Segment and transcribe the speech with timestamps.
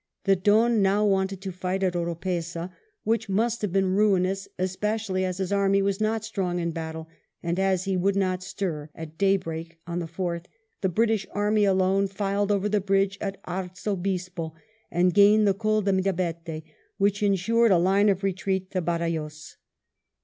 [0.23, 2.71] The Don now wanted to fight at Oropeza,
[3.03, 7.07] which must have been ruinous, especially as his army was not strong in battle;
[7.43, 10.45] and as he would not stir, at daybreak on the 4th
[10.81, 14.55] the British army alone filed over the bridge of Arzobispo
[14.89, 16.63] and gained the Col de Mirabete,
[16.97, 19.57] which ensured a line of retreat to Badajoz.